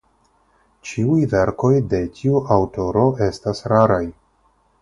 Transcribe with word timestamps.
Ĉiuj 0.91 1.19
verkoj 1.33 1.71
de 1.93 2.01
tiu 2.21 2.41
aŭtoro 2.57 3.07
estas 3.29 3.63
raraj. 3.75 4.05